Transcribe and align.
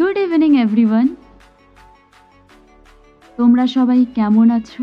Good 0.00 0.18
evening 0.26 0.52
everyone 0.64 1.06
তোমরা 3.38 3.64
সবাই 3.76 4.00
কেমন 4.16 4.46
আছো? 4.58 4.82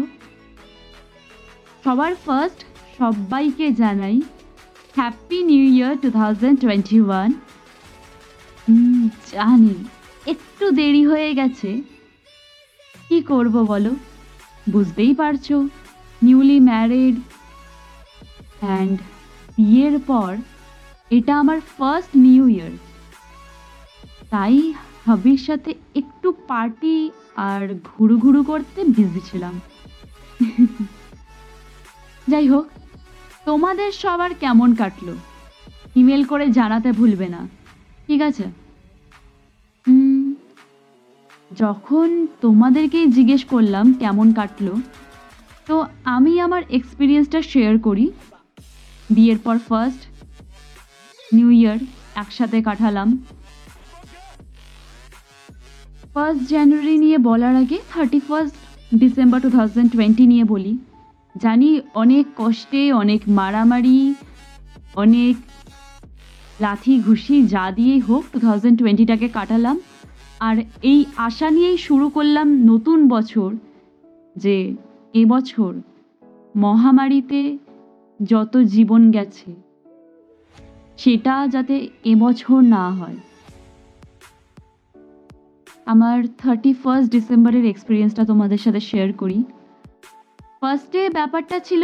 সবার 1.83 2.13
ফার্স্ট 2.25 2.59
সবাইকে 2.97 3.67
জানাই 3.81 4.17
happy 4.97 5.39
new 5.49 5.65
year 5.75 5.93
two 6.03 6.09
thousand 6.19 6.57
twenty 6.63 6.99
one 7.07 7.29
জানি, 9.31 9.75
একটু 10.33 10.65
দেরি 10.79 11.03
হয়ে 11.11 11.31
গেছে। 11.39 11.69
কি 13.07 13.17
করব 13.31 13.55
বলো? 13.71 13.91
বুঝতেই 14.73 15.13
পারছ 15.21 15.47
নিউলি 16.25 16.59
ম্যারিড 16.69 17.15
অ্যান্ড 18.61 18.97
বিয়ের 19.57 19.95
পর 20.09 20.31
এটা 21.17 21.33
আমার 21.41 21.59
ফার্স্ট 21.75 22.11
নিউ 22.25 22.43
ইয়ার 22.55 22.73
তাই 24.33 24.55
হাবির 25.07 25.41
সাথে 25.47 25.71
একটু 26.01 26.27
পার্টি 26.49 26.95
আর 27.49 27.61
ঘুরু 27.89 28.15
ঘুরু 28.23 28.41
করতে 28.51 28.79
বিজি 28.95 29.21
ছিলাম। 29.29 29.55
যাই 32.31 32.47
হোক, 32.53 32.65
তোমাদের 33.47 33.89
সবার 34.01 34.31
কেমন 34.43 34.69
কাটলো? 34.81 35.13
ইমেল 35.99 36.23
করে 36.31 36.45
জানাতে 36.59 36.89
ভুলবে 36.99 37.27
না, 37.35 37.41
ঠিক 38.07 38.21
আছে? 38.29 38.45
যখন 41.61 42.07
তোমাদেরকেই 42.43 43.07
জিজ্ঞেস 43.17 43.43
করলাম 43.53 43.85
কেমন 44.01 44.27
কাটলো, 44.39 44.73
তো 45.67 45.75
আমি 46.15 46.33
আমার 46.45 46.63
এক্সপিরিয়েন্সটা 46.77 47.39
শেয়ার 47.51 47.75
করি। 47.87 48.05
বিয়ের 49.15 49.39
পর 49.45 49.57
ফার্স্ট 49.67 50.01
নিউ 51.35 51.49
ইয়ার 51.59 51.79
একসাথে 52.21 52.57
কাটালাম। 52.67 53.09
ফার্স্ট 56.17 56.43
জানুয়ারি 56.55 56.95
নিয়ে 57.03 57.17
বলার 57.29 57.55
আগে 57.63 57.77
thirty 57.91 58.19
first 58.27 58.55
December 59.01 59.39
two 59.45 59.49
thousand 59.57 59.89
twenty 59.93 60.25
নিয়ে 60.31 60.45
বলি। 60.53 60.73
জানি 61.43 61.69
অনেক 62.01 62.25
কষ্টে, 62.39 62.81
অনেক 63.01 63.21
মারামারি, 63.37 63.99
অনেক 65.03 65.35
লাথি 66.63 66.93
ঘুষি 67.07 67.35
যা 67.53 67.65
দিয়েই 67.77 68.01
হোক 68.07 68.23
টু 68.33 68.37
থাউজেন্ড 68.45 68.75
টোয়েন্টিটাকে 68.79 69.27
কাটালাম। 69.37 69.77
আর 70.47 70.55
এই 70.91 70.99
আশা 71.27 71.47
নিয়েই 71.55 71.77
শুরু 71.87 72.05
করলাম 72.09 72.47
নতুন 72.71 72.99
বছর 73.13 73.49
যে 74.35 74.57
এবছর 75.21 75.71
মহামারীতে 76.55 77.41
যত 78.19 78.53
জীবন 78.73 79.01
গেছে, 79.15 79.49
সেটা 81.01 81.35
যাতে 81.53 81.75
এবছর 82.11 82.59
না 82.75 82.85
হয়। 82.99 83.19
আমার 85.93 86.17
থার্টি 86.41 86.71
ফার্স্ট 86.81 87.09
ডিসেম্বরের 87.15 87.65
এক্সপিরিয়েন্সটা 87.73 88.23
তোমাদের 88.31 88.59
সাথে 88.65 88.81
শেয়ার 88.89 89.09
করি। 89.21 89.37
ফার্স্টে 90.61 91.01
ব্যাপারটা 91.17 91.57
ছিল 91.67 91.83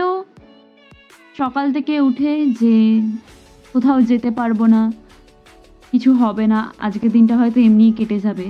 সকাল 1.39 1.65
থেকে 1.75 1.93
উঠে 2.09 2.31
যে 2.61 2.75
কোথাও 3.73 3.99
যেতে 4.09 4.29
পারব 4.39 4.59
না, 4.75 4.81
কিছু 5.91 6.09
হবে 6.21 6.45
না, 6.53 6.59
আজকের 6.85 7.11
দিনটা 7.15 7.35
হয়তো 7.41 7.59
এমনিই 7.67 7.93
কেটে 7.97 8.17
যাবে। 8.25 8.47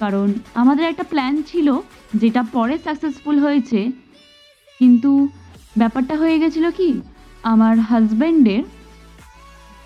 কারণ 0.00 0.28
আমাদের 0.62 0.84
একটা 0.92 1.04
প্ল্যান 1.12 1.34
ছিল, 1.50 1.68
যেটা 2.20 2.42
পরে 2.56 2.74
সাকসেসফুল 2.86 3.36
হয়েছে, 3.44 3.80
কিন্তু 4.80 5.10
ব্যাপারটা 5.80 6.14
হয়ে 6.22 6.36
গেছিল 6.42 6.66
কি, 6.78 6.88
আমার 7.52 7.74
হাজব্যান্ডের 7.90 8.64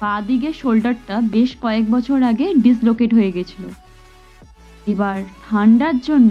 বাঁ 0.01 0.21
দিকের 0.29 0.55
শোল্ডারটা 0.61 1.17
বেশ 1.35 1.51
কয়েক 1.65 1.85
বছর 1.95 2.19
আগে 2.31 2.47
ডিসলোকেট 2.67 3.11
হয়ে 3.19 3.33
গেছিল। 3.37 3.65
এবার 4.91 5.19
ঠান্ডার 5.47 5.95
জন্য 6.01 6.31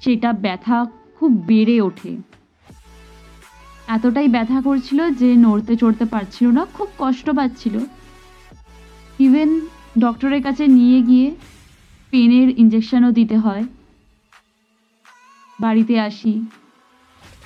সেটা 0.00 0.30
ব্যথা 0.44 0.78
খুব 1.16 1.30
বেড়ে 1.46 1.76
ওঠে। 1.80 2.12
এতটাই 3.88 4.28
ব্যথা 4.28 4.58
করছিল 4.60 5.00
যে 5.20 5.28
নড়তে 5.36 5.74
চড়তে 5.76 6.04
পারছিল 6.04 6.46
না, 6.50 6.62
খুব 6.76 6.88
কষ্ট 6.98 7.26
পাচ্ছিল। 7.30 7.74
ইভেন 9.18 9.50
ডক্টরের 9.98 10.42
কাছে 10.42 10.64
নিয়ে 10.78 11.00
গিয়ে 11.02 11.28
পেনের 12.10 12.48
ইঞ্জেকশনও 12.58 13.10
দিতে 13.12 13.36
হয়। 13.36 13.64
বাড়িতে 15.60 15.94
আসি। 16.00 16.32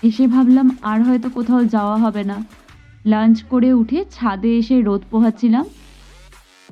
এসে 0.02 0.24
ভাবলাম, 0.26 0.68
আর 0.82 0.98
হয়তো 1.02 1.28
কোথাও 1.30 1.62
যাওয়া 1.64 1.96
হবে 1.96 2.22
না। 2.24 2.38
লাঞ্চ 3.06 3.36
করে 3.52 3.70
উঠে 3.72 3.98
ছাদে 4.16 4.50
এসে 4.60 4.76
রোদ 4.80 5.02
পোহাচ্ছিলাম। 5.10 5.64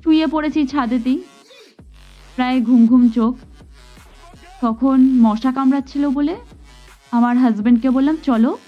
শুয়ে 0.03 0.27
পড়েছি 0.27 0.61
ছাদেতেই। 0.67 1.19
প্রায় 2.39 2.61
ঘুম 2.61 2.87
ঘুম 2.87 3.09
চোখ। 3.09 3.35
তখন 4.61 4.99
মশা 5.01 5.53
কামড়াচ্ছিল 5.53 6.09
বলে 6.09 6.35
আমার 7.13 7.39
হাজব্যান্ডকে 7.39 7.91
বললাম, 7.91 8.17
চলো 8.23 8.59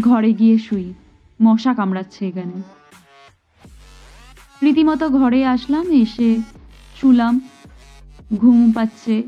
ঘরে 0.00 0.32
গিয়ে 0.32 0.58
শুই। 0.58 0.92
মশা 1.42 1.74
কামড়াচ্ছে 1.74 2.28
এখানে। 2.28 2.56
রীতিমতো 4.62 5.08
ঘরে 5.08 5.40
আসলাম, 5.46 5.90
এসে 5.90 6.28
শুলাম। 7.00 7.40
ঘুম 8.36 8.72
পাচ্ছে। 8.72 9.22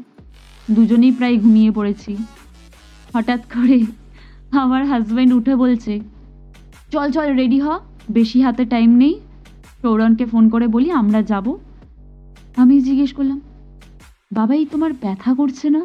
দুজনেই 0.71 1.13
প্রায় 1.13 1.37
ঘুমিয়ে 1.39 1.71
পড়েছি। 1.71 2.17
হঠাৎ 3.15 3.43
করে 3.55 3.79
আমার 4.53 4.83
হাজব্যান্ড 4.87 5.33
উঠে 5.33 5.55
বলছে, 5.57 6.01
চল 6.93 7.09
চল 7.11 7.29
রেডি 7.35 7.59
হ। 7.61 7.67
বেশি 8.11 8.39
হাতে 8.43 8.65
টাইম 8.65 8.91
নেই। 8.91 9.15
সৌরনকে 9.83 10.25
ফোন 10.27 10.45
করে 10.49 10.67
বলি, 10.67 10.89
আমরা 10.91 11.23
যাব। 11.23 11.47
আমি 12.57 12.75
জিজ্ঞেস 12.81 13.13
করলাম, 13.13 13.41
বাবাই, 14.33 14.67
তোমার 14.67 14.93
ব্যথা 14.93 15.35
করছে 15.35 15.71
না? 15.71 15.83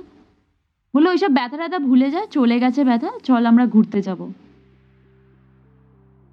বলল, 0.93 1.07
ওইসব 1.07 1.31
ব্যথা 1.33 1.57
ট্যাথা 1.57 1.79
ভুলে 1.79 2.11
যা, 2.11 2.21
চলে 2.31 2.59
গেছে 2.59 2.83
ব্যথা, 2.83 3.09
চল 3.23 3.45
আমরা 3.45 3.65
ঘুরতে 3.67 4.01
যাব। 4.01 4.19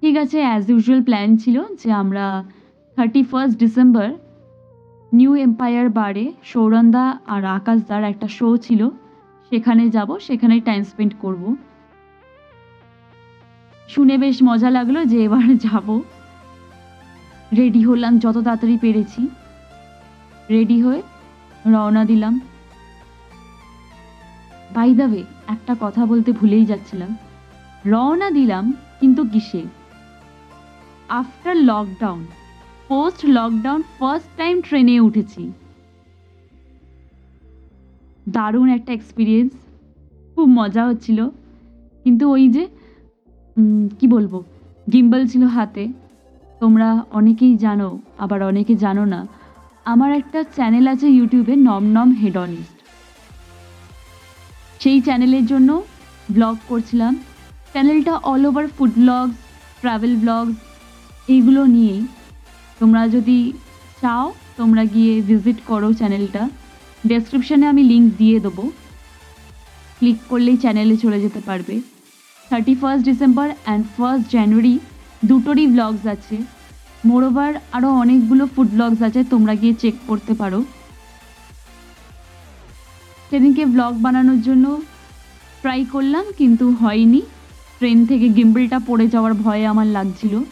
ঠিক 0.01 0.17
আছে 0.17 0.37
অ্যাজ 0.41 0.63
ইউজুয়াল 0.69 1.01
প্ল্যান 1.03 1.37
ছিল 1.37 1.63
যে 1.83 1.91
আমরা 1.91 2.43
thirty 2.97 3.23
first 3.23 3.59
December 3.59 4.07
New 5.13 5.35
Empire 5.35 5.89
বারে 5.89 6.25
সৌরন্দা 6.43 7.19
আর 7.27 7.45
আকাশদার 7.45 8.03
একটা 8.03 8.27
শো 8.27 8.57
ছিল, 8.57 8.89
সেখানে 9.49 9.89
যাব 9.89 10.09
সেখানে 10.19 10.59
টাইম 10.59 10.83
স্পেন্ড 10.83 11.13
করব। 11.21 11.55
শুনে 13.89 14.17
বেশ 14.17 14.37
মজা 14.43 14.69
লাগল 14.69 15.05
যে 15.05 15.17
এবার 15.23 15.57
যাব। 15.57 16.01
রেডি 17.57 17.81
হলাম, 17.83 18.19
যত 18.19 18.37
তাড়াতাড়ি 18.37 18.77
পেরেছি। 18.81 19.27
রেডি 20.49 20.77
হয়ে 20.81 21.01
রওনা 21.65 22.05
দিলাম। 22.05 22.33
বাই 24.73 24.89
একটা 25.47 25.73
কথা 25.81 26.01
বলতে 26.05 26.29
ভুলেই 26.31 26.65
যাচ্ছিলাম। 26.65 27.11
রওনা 27.85 28.27
দিলাম 28.31 28.73
কিন্তু 28.99 29.21
কিসে? 29.23 29.61
After 31.09 31.57
lockdown 31.69 32.25
post 32.87 33.21
lockdown 33.25 33.81
first 33.99 34.29
time 34.37 34.55
ট্রেনে 34.61 34.95
উঠেছি। 34.99 35.43
দারুণ 38.29 38.69
একটা 38.69 38.91
এক্সপিরিয়েন্স 38.93 39.51
খুব 40.35 40.47
মজা 40.49 40.83
হচ্ছিল। 40.87 41.19
কিন্তু 42.03 42.23
ওই 42.31 42.45
যে 42.49 42.63
কি 43.99 44.05
বলব 44.07 44.33
গিম্বল 44.93 45.21
ছিল 45.27 45.43
হাতে। 45.43 45.83
তোমরা 46.59 46.89
অনেকেই 47.11 47.53
জানো, 47.57 47.89
আবার 48.19 48.39
অনেকে 48.43 48.73
জানো 48.75 49.05
না 49.05 49.19
আমার 49.93 50.11
একটা 50.21 50.39
চ্যানেল 50.55 50.85
আছে 50.93 51.07
ইউটিউবে 51.17 51.53
নম 51.67 51.83
নম 51.97 52.09
হেডনিস্ট 52.21 52.77
সেই 54.81 54.99
চ্যানেলের 55.05 55.45
জন্য 55.51 55.69
ব্লগ 56.35 56.55
করছিলাম। 56.69 57.13
চ্যানেলটা 57.73 58.13
all 58.31 58.43
over 58.49 58.65
food 58.75 58.93
blogs 59.03 59.35
travel 59.81 60.13
blogs 60.23 60.55
এইগুলো 61.33 61.61
নিয়েই। 61.75 62.01
তোমরা 62.79 63.01
যদি 63.15 63.37
চাও, 64.01 64.25
তোমরা 64.59 64.83
গিয়ে 64.93 65.13
ভিজিট 65.29 65.59
করো 65.69 65.89
চ্যানেলটা 65.99 66.43
ডেসক্রিপশানে 67.11 67.65
আমি 67.71 67.83
লিংক 67.91 68.05
দিয়ে 68.21 68.37
দেবো। 68.45 68.63
ক্লিক 69.97 70.17
করলেই 70.31 70.57
চ্যানেলে 70.63 70.95
চলে 71.03 71.17
যেতে 71.25 71.41
পারবে। 71.47 71.75
Thirty 72.49 72.73
first 72.81 73.03
December 73.09 73.47
and 73.65 73.83
first 73.95 74.25
January 74.35 74.75
দুটোরই 75.29 75.65
ব্লগস 75.75 76.03
আছে। 76.15 76.35
মোরওভার 77.05 77.53
আরও 77.71 77.89
অনেকগুলো 77.89 78.45
ফুড 78.55 78.67
ব্লগস 78.67 79.01
আছে, 79.01 79.23
তোমরা 79.23 79.55
গিয়ে 79.55 79.73
চেক 79.73 79.95
করতে 80.07 80.33
পারো। 80.33 80.63
সেদিনকে 83.29 83.65
ব্লগ 83.65 83.93
বানানোর 84.01 84.41
জন্য 84.41 84.81
ট্রাই 85.61 85.85
করলাম, 85.85 86.25
কিন্তু 86.37 86.71
হয়নি। 86.71 87.21
ট্রেন 87.79 88.05
থেকে 88.05 88.29
গিম্বলটা 88.29 88.79
পড়ে 88.87 89.07
যাওয়ার 89.07 89.33
ভয়ে 89.33 89.65
আমার 89.67 89.87
লাগছিল। 89.87 90.43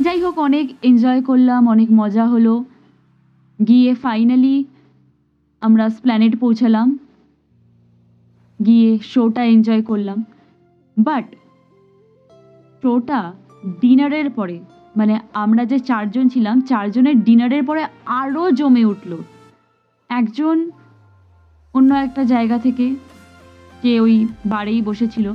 যাই 0.00 0.20
হোক, 0.20 0.38
অনেক 0.38 0.74
এনজয় 0.82 1.22
করলাম, 1.22 1.68
অনেক 1.68 1.88
মজা 1.92 2.26
হলো। 2.26 2.64
গিয়ে 3.68 3.94
ফাইনালি 3.94 4.64
আমরা 5.60 5.88
স্প্ল্যানেট 5.88 6.40
পৌঁছালাম। 6.40 6.98
গিয়ে 8.66 8.98
শোটা 9.02 9.44
এনজয় 9.44 9.82
করলাম। 9.82 10.24
বাট 10.96 11.34
শোটা 12.82 13.32
ডিনারের 13.80 14.30
পরে 14.30 14.60
মানে 14.98 15.14
আমরা 15.44 15.62
যে 15.70 15.78
চারজন 15.88 16.24
ছিলাম, 16.34 16.56
চারজনের 16.70 17.16
ডিনারের 17.26 17.62
পরে 17.68 17.82
আরও 18.20 18.44
জমে 18.58 18.84
উঠল। 18.92 19.12
একজন 20.10 20.56
অন্য 21.74 21.90
একটা 22.06 22.22
জায়গা 22.32 22.56
থেকে 22.58 22.86
যে 23.82 23.92
ওই 24.04 24.14
বারেই 24.52 24.80
বসেছিল, 24.88 25.26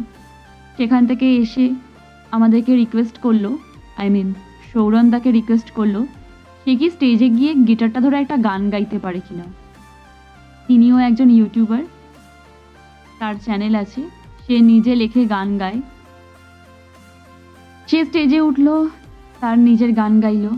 সেখান 0.78 1.02
থেকে 1.10 1.28
এসে 1.44 1.66
আমাদেরকে 2.36 2.72
রিকোয়েস্ট 2.82 3.18
করল 3.26 3.46
আই 4.02 4.08
মিন 4.16 4.28
সৌরনদাকে 4.70 5.30
রিকোয়েস্ট 5.40 5.70
করল, 5.72 5.96
সে 6.62 6.72
কি 6.80 6.88
স্টেজে 6.96 7.28
গিয়ে 7.38 7.52
গিটারটা 7.68 8.00
ধরে 8.06 8.16
একটা 8.24 8.38
গান 8.48 8.62
গাইতে 8.74 8.98
পারে 9.06 9.20
কিনা। 9.28 9.46
তিনিও 10.68 10.96
একজন 11.08 11.28
ইউটিউবার 11.38 11.84
তার 13.20 13.36
চ্যানেল 13.46 13.74
আছে, 13.84 14.02
সে 14.44 14.56
নিজে 14.72 14.94
লেখে 15.02 15.22
গান 15.36 15.50
গায়। 15.62 15.80
সে 17.90 18.00
স্টেজে 18.08 18.40
উঠল 18.50 18.68
তার 19.40 19.60
নিজের 19.60 19.94
গান 19.94 20.20
গাইলো। 20.20 20.50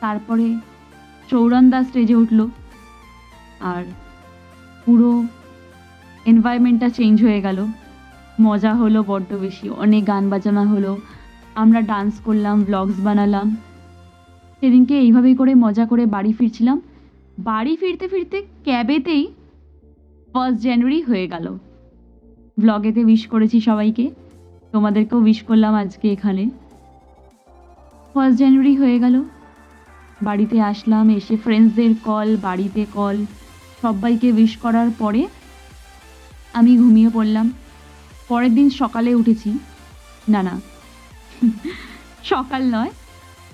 তারপরে 0.00 0.56
সৌরন 1.30 1.70
দা 1.70 1.82
স্টেজে 1.82 2.14
উঠল। 2.14 2.48
আর 3.60 3.84
পুরো 4.84 5.24
এনভায়রনমেন্টটা 6.26 6.88
চেঞ্জ 6.88 7.22
হয়ে 7.22 7.40
গেল। 7.40 7.66
মজা 8.40 8.74
হলো 8.74 9.04
বড্ড 9.06 9.34
বেশি, 9.34 9.68
অনেক 9.68 10.06
গান 10.06 10.30
বাজানো 10.30 10.64
হলো। 10.64 10.96
আমরা 11.54 11.80
ডান্স 11.80 12.20
করলাম 12.24 12.62
ব্লগস 12.62 13.00
বানালাম। 13.00 13.56
সেদিনকে 14.60 14.98
এইভাবেই 14.98 15.34
করে 15.34 15.54
মজা 15.54 15.86
করে 15.86 16.06
বাড়ি 16.06 16.32
ফিরছিলাম। 16.32 16.80
বাড়ি 17.38 17.76
ফিরতে 17.76 18.08
ফিরতে 18.08 18.42
ক্যাবেতেই 18.64 19.26
ফার্স্ট 20.32 20.62
জানুয়ারি 20.62 21.02
হয়ে 21.02 21.26
গেল। 21.28 21.58
ব্লগেতে 22.58 23.04
উইশ 23.04 23.26
করেছি 23.26 23.60
সবাইকে। 23.60 24.10
তোমাদেরকেও 24.72 25.18
উইশ 25.18 25.42
করলাম 25.42 25.74
আজকে 25.74 26.12
এখানে। 26.12 26.50
ফার্স্ট 28.16 28.38
জানুয়ারি 28.38 28.76
হয়ে 28.76 28.98
গেল। 28.98 29.22
বাড়িতে 30.22 30.60
আসলাম, 30.60 31.10
এসে 31.10 31.36
ফ্রেন্ডসদের 31.36 31.90
কল 32.04 32.36
বাড়িতে 32.36 32.86
কল 32.92 33.16
সবাইকে 33.82 34.32
উইশ 34.32 34.56
করার 34.56 34.88
পরে 34.98 35.26
আমি 36.52 36.78
ঘুমিয়ে 36.78 37.10
পড়লাম। 37.14 37.52
পরের 38.28 38.54
দিন 38.54 38.70
সকালে 38.70 39.14
উঠেছি। 39.14 39.58
না 40.28 40.42
না, 40.42 40.60
সকাল 42.24 42.62
নয়, 42.74 42.90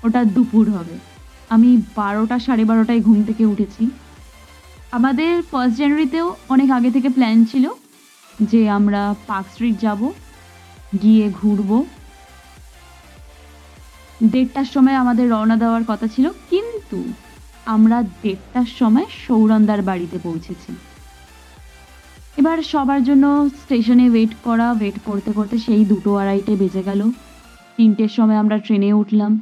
ওটা 0.04 0.24
দুপুর 0.24 0.70
হবে। 0.70 0.98
আমি 1.48 1.82
বারোটা 1.96 2.38
সাড়ে 2.38 2.64
বারোটায় 2.64 3.00
ঘুম 3.00 3.24
থেকে 3.24 3.46
উঠেছি। 3.46 3.90
আমাদের 4.92 5.42
ফার্স্ট 5.42 5.78
জানুয়ারিতেও 5.78 6.36
অনেক 6.48 6.70
আগে 6.70 6.90
থেকে 6.90 7.08
প্ল্যান 7.08 7.44
ছিল 7.44 7.68
যে 8.40 8.70
আমরা 8.70 9.14
পার্ক 9.26 9.46
স্ট্রিট 9.52 9.80
যাব, 9.80 10.10
গিয়ে 11.02 11.30
ঘুরবো। 11.30 11.84
দেড়টার 14.32 14.69
সময় 14.74 14.96
আমাদের 15.02 15.26
রওনা 15.34 15.56
দেওয়ার 15.62 15.84
কথা 15.90 16.06
ছিল, 16.14 16.26
কিন্তু 16.50 16.98
আমরা 17.74 17.98
দেড়টার 18.22 18.69
সময় 18.80 19.08
সৌরন্দার 19.24 19.80
বাড়িতে 19.88 20.16
পৌঁছেছি। 20.26 20.70
এবার 22.40 22.58
সবার 22.72 23.00
জন্য 23.08 23.24
স্টেশনে 23.62 24.06
ওয়েট 24.10 24.32
করা 24.46 24.69
ওয়েট 24.78 24.96
করতে 25.08 25.30
করতে 25.36 25.56
সেই 25.66 25.82
দুটো 25.90 26.10
আড়াইটে 26.22 26.52
বেজে 26.60 26.82
গেল। 26.88 27.00
তিনটের 27.76 28.10
সময় 28.16 28.38
আমরা 28.42 28.56
ট্রেনে 28.64 28.98
উঠলাম, 29.02 29.32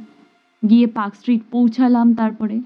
গিয়ে 0.63 0.87
পার্ক 0.97 1.13
স্ট্রিট 1.19 1.41
পৌঁছালাম 1.53 2.07
তারপরে। 2.19 2.57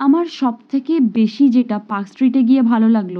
আমার 0.00 0.26
সব 0.40 0.54
থেকে 0.72 0.94
বেশি 1.18 1.44
যেটা 1.56 1.76
পার্ক 1.90 2.06
স্ট্রিটে 2.12 2.40
গিয়ে 2.48 2.62
ভালো 2.72 2.88
লাগল, 2.96 3.16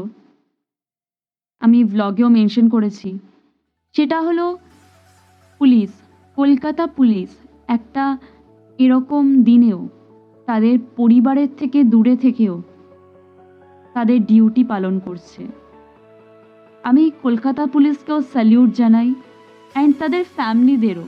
আমি 1.63 1.79
ব্লগেও 1.93 2.29
মেনশন 2.37 2.67
করেছি, 2.75 3.09
সেটা 3.95 4.19
হলো 4.27 4.45
পুলিশ। 5.61 5.91
কলকাতা 6.37 6.85
পুলিশ 6.97 7.31
একটা 7.69 8.05
এরকম 8.79 9.25
দিনেও, 9.49 9.81
তাদের 10.49 10.77
পরিবারের 10.97 11.51
থেকে 11.61 11.79
দূরে 11.93 12.15
থেকেও 12.17 12.55
তাদের 13.95 14.19
ডিউটি 14.27 14.63
পালন 14.65 14.95
করছে। 15.07 15.43
আমি 16.85 17.05
কলকাতা 17.25 17.65
পুলিশকেও 17.75 18.19
স্যালিউট 18.33 18.71
জানাই 18.81 19.11
অ্যান্ড 19.75 19.95
তাদের 20.01 20.25
ফ্যামিলিদেরও 20.37 21.07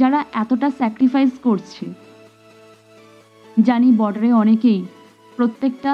যারা 0.00 0.18
এতটা 0.42 0.68
স্যাক্রিফাইস 0.70 1.32
করছে। 1.46 1.84
জানি 3.56 3.88
বর্ডারে 4.00 4.30
অনেকেই 4.42 4.80
প্রত্যেকটা 5.36 5.92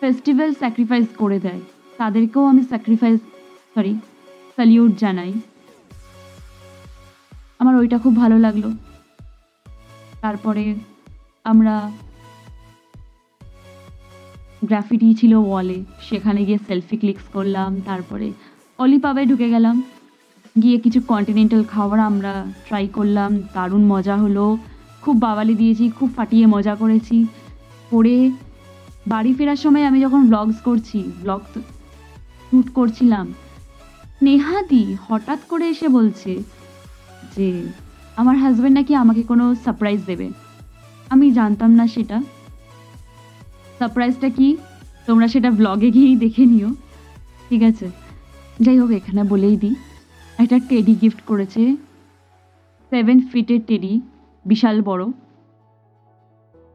ফেস্টিভ্যাল 0.00 0.50
স্যাক্রিফাইস 0.60 1.08
করে 1.22 1.38
দেয়, 1.46 1.62
তাদেরকেও 1.98 2.44
আমি 2.46 2.62
স্যাক্রিফাইস 2.70 3.20
সরি 3.74 3.92
স্যালিউট 4.54 4.92
জানাই। 5.04 5.32
আমার 7.62 7.74
ওইটা 7.80 7.96
খুব 8.04 8.14
ভালো 8.22 8.36
লাগল। 8.46 8.64
তারপরে 10.24 10.64
আমরা 11.50 11.74
গ্রাফিটি 14.68 15.08
ছিল 15.20 15.32
ওয়ালে, 15.48 15.78
সেখানে 16.08 16.40
গিয়ে 16.48 16.60
সেলফি 16.68 16.96
ক্লিকস 17.02 17.26
করলাম, 17.36 17.70
তারপরে 17.88 18.28
অলিপাবে 18.82 19.22
ঢুকে 19.30 19.48
গেলাম। 19.54 19.76
গিয়ে 20.62 20.76
কিছু 20.84 21.00
কন্টিনেন্টাল 21.12 21.62
খাবার 21.72 22.00
আমরা 22.10 22.32
ট্রাই 22.66 22.86
করলাম, 22.96 23.30
দারুণ 23.54 23.82
মজা 23.92 24.16
হলো। 24.24 24.44
খুব 25.02 25.14
বাবালি 25.26 25.54
দিয়েছি, 25.60 25.84
খুব 25.98 26.08
ফাটিয়ে 26.16 26.46
মজা 26.54 26.74
করেছি। 26.82 27.16
করে 27.92 28.16
বাড়ি 29.12 29.32
ফেরার 29.38 29.60
সময় 29.64 29.84
আমি 29.90 29.98
যখন 30.04 30.20
ব্লগস 30.30 30.58
করছি 30.68 30.98
ব্লগ 31.22 31.42
শ্যুট 31.52 32.66
করছিলাম, 32.78 33.26
নেহাদি 34.26 34.82
হঠাৎ 35.06 35.40
করে 35.50 35.66
এসে 35.74 35.88
বলছে 35.98 36.32
যে 37.36 37.62
আমার 38.16 38.36
হাজব্যান্ড 38.36 38.78
নাকি 38.78 38.94
আমাকে 38.94 39.22
কোনো 39.22 39.54
সারপ্রাইজ 39.54 40.04
দেবে। 40.04 40.30
আমি 41.10 41.30
জানতাম 41.30 41.70
না 41.70 41.86
সেটা। 41.86 42.22
সারপ্রাইজটা 43.78 44.28
কি? 44.28 44.56
তোমরা 45.06 45.28
সেটা 45.28 45.50
ব্লগে 45.50 45.90
গিয়েই 45.90 46.16
দেখে 46.16 46.46
নিও। 46.46 46.68
ঠিক 47.48 47.62
আছে। 47.62 47.90
যাই 48.60 48.78
হোক, 48.78 48.90
এখানে 48.90 49.22
বলেই 49.22 49.56
দিই। 49.56 49.74
একটা 50.38 50.58
টেডি 50.68 50.94
গিফট 50.94 51.20
করেছে। 51.20 51.76
সেভেন 52.90 53.20
ফিটের 53.20 53.60
টেডি 53.66 54.00
বিশাল 54.46 54.82
বড়। 54.82 55.04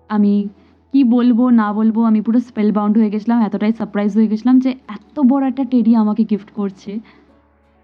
আমি 0.09 0.47
কি 0.91 1.03
বলব, 1.03 1.49
না 1.49 1.73
বলব, 1.73 2.03
আমি 2.03 2.21
পুরো 2.21 2.39
স্পেল 2.39 2.71
বাউন্ড 2.71 2.97
হয়ে 2.97 3.09
গেছিলাম, 3.09 3.41
এতটাই 3.41 3.73
সারপ্রাইজ 3.73 4.15
হয়ে 4.15 4.27
গেছিলাম 4.27 4.59
যে 4.59 4.69
এত 4.87 5.19
বড় 5.19 5.47
একটা 5.47 5.63
টেডি 5.63 5.95
আমাকে 5.95 6.23
গিফট 6.23 6.51
করছে। 6.51 6.99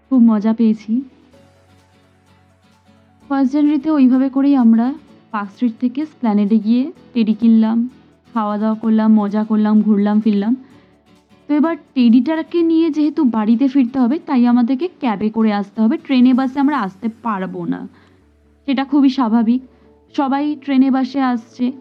খুব 0.08 0.22
মজা 0.22 0.52
পেয়েছি। 0.52 1.02
ফার্স্ট 3.28 3.52
জানুয়ারিতে 3.52 3.90
ওইভাবে 3.90 4.28
করেই 4.28 4.56
আমরা 4.56 4.94
পার্ক 5.30 5.50
স্ট্রিট 5.50 5.72
থেকে 5.80 6.06
স্প্ল্যানেডে 6.06 6.58
গিয়ে 6.58 6.92
টেডি 7.14 7.34
কিনলাম 7.34 7.88
খাওয়া 8.34 8.58
দাওয়া 8.58 8.74
করলাম, 8.74 9.14
মজা 9.14 9.44
করলাম, 9.44 9.82
ঘুরলাম, 9.82 10.20
ফিরলাম। 10.20 10.56
তো 11.48 11.54
এবার 11.54 11.76
টেডিটাকে 11.94 12.62
নিয়ে 12.62 12.90
যেহেতু 12.90 13.24
বাড়িতে 13.24 13.68
ফিরতে 13.68 13.98
হবে, 13.98 14.18
তাই 14.18 14.46
আমাদেরকে 14.46 14.88
ক্যাবে 15.00 15.30
করে 15.30 15.52
আসতে 15.52 15.82
হবে। 15.82 15.96
ট্রেনে 15.96 16.34
বাসে 16.34 16.60
আমরা 16.60 16.80
আসতে 16.80 17.08
পারব 17.22 17.64
না। 17.64 17.88
সেটা 18.66 18.84
খুবই 18.84 19.08
স্বাভাবিক। 19.08 19.62
সবাই 20.16 20.56
ট্রেনে 20.64 20.90
বাসে 20.90 21.20
আসছে। 21.22 21.72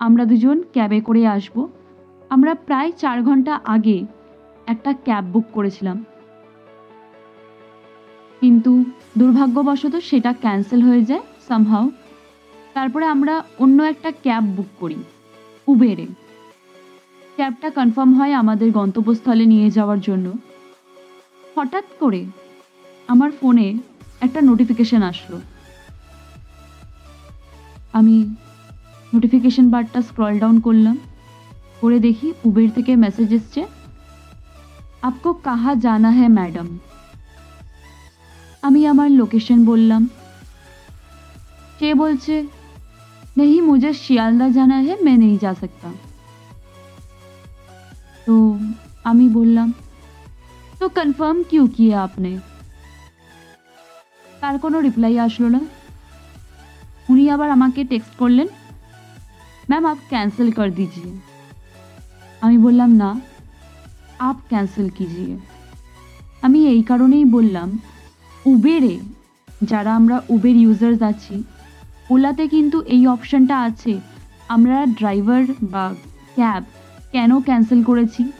আমরা 0.00 0.24
দুজন 0.24 0.62
ক্যাবে 0.72 1.00
করে 1.00 1.26
আসব। 1.26 1.68
আমরা 2.30 2.54
প্রায় 2.54 2.92
চার 2.98 3.22
ঘণ্টা 3.22 3.60
আগে 3.64 4.04
একটা 4.66 4.92
ক্যাব 4.92 5.24
বুক 5.32 5.44
করেছিলাম। 5.52 6.04
কিন্তু 8.42 8.72
দুর্ভাগ্যবশত 9.18 9.94
সেটা 10.10 10.30
ক্যান্সেল 10.42 10.80
হয়ে 10.88 11.02
যায় 11.10 11.24
সামহাও 11.48 11.86
তারপরে 12.76 13.04
আমরা 13.14 13.34
অন্য 13.64 13.78
একটা 13.92 14.10
ক্যাব 14.24 14.44
বুক 14.56 14.70
করি, 14.80 14.98
উবেরে। 15.68 16.06
ক্যাবটা 17.36 17.68
কনফার্ম 17.78 18.10
হয় 18.18 18.32
আমাদের 18.42 18.68
গন্তব্যস্থলে 18.78 19.44
নিয়ে 19.52 19.68
যাওয়ার 19.76 20.00
জন্য। 20.08 20.26
হঠাৎ 21.54 21.86
করে 22.00 22.20
আমার 23.12 23.30
ফোনে 23.38 23.66
একটা 24.20 24.40
নোটিফিকেশন 24.48 25.00
আসলো। 25.12 25.38
আমি 27.94 28.16
নোটিফিকেশন 29.12 29.66
বারটা 29.74 30.00
স্ক্রল 30.08 30.34
ডাউন 30.42 30.56
করলাম, 30.66 30.96
করে 31.80 31.98
দেখি 32.06 32.28
উবের 32.48 32.70
থেকে 32.76 32.92
মেসেজ 33.04 33.30
এসছে, 33.38 33.60
আপকো 35.08 35.30
কাহা 35.46 35.72
জানা 35.84 36.10
হ্যাঁ 36.16 36.32
ম্যাডাম 36.38 36.68
আমি 38.62 38.80
আমার 38.92 39.10
লোকেশন 39.20 39.58
বললাম। 39.70 40.02
সে 41.78 41.88
বলছে 42.02 42.34
নেই 43.38 43.54
মুঝে 43.68 43.90
শিয়ালদা 44.02 44.46
জানা 44.56 44.76
হে 44.86 44.94
মে 45.06 45.14
নেই 45.22 45.34
যা 45.42 45.52
সকতা। 45.60 45.90
তো 48.26 48.34
আমি 49.10 49.26
বললাম, 49.38 49.68
তো 50.78 50.84
কনফার্ম 50.98 51.38
কিউ 51.50 51.64
কিয়া 51.76 51.98
আপনি? 52.06 52.32
তার 54.40 54.54
কোনো 54.64 54.76
রিপ্লাই 54.86 55.14
আসলো 55.26 55.48
না। 55.56 55.60
উনি 57.10 57.24
আবার 57.34 57.48
আমাকে 57.56 57.80
টেক্সট 57.92 58.12
করলেন 58.20 58.48
ম্যাম 59.70 59.84
আপ 59.92 60.00
ক্যান্সেল 60.12 60.48
কর 60.58 60.68
দিজিয়ে 60.78 61.12
আমি 62.44 62.56
বললাম, 62.66 62.90
না 63.02 63.10
আপ 64.28 64.38
ক্যান্সেল 64.50 64.88
কিজিয়ে 64.96 65.34
আমি 66.46 66.58
এই 66.72 66.82
কারণেই 66.90 67.24
বললাম 67.36 67.68
উবেরে 68.46 68.98
যারা 69.62 69.96
আমরা 69.96 70.22
উবের 70.28 70.56
ইউজার্স 70.56 71.02
আছি, 71.02 71.42
ওলাতে 72.10 72.48
কিন্তু 72.48 72.80
এই 72.80 73.06
অপশনটা 73.06 73.60
আছে। 73.60 74.00
আমরা 74.48 74.86
ড্রাইভার 74.86 75.44
বা 75.62 75.94
ক্যাব 76.34 76.64
কেন 77.12 77.40
ক্যান্সেল 77.40 77.82
করেছি? 77.82 78.32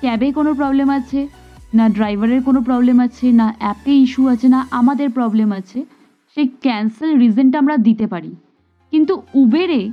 ক্যাবে 0.00 0.32
কোনো 0.32 0.54
প্রবলেম 0.54 0.90
আছে? 0.90 1.28
না 1.74 1.88
ড্রাইভারের 1.88 2.42
কোনো 2.42 2.62
প্রবলেম 2.62 3.00
আছে? 3.00 3.32
না 3.32 3.54
অ্যাপে 3.58 3.92
ইস্যু 3.92 4.28
আছে? 4.28 4.48
না 4.48 4.68
আমাদের 4.70 5.10
প্রবলেম 5.10 5.52
আছে? 5.52 5.84
সেই 6.34 6.48
ক্যান্সেল 6.48 7.18
রিজনটা 7.18 7.58
আমরা 7.58 7.76
দিতে 7.76 8.06
পারি। 8.06 8.36
কিন্তু 8.90 9.22
উবেরে 9.34 9.90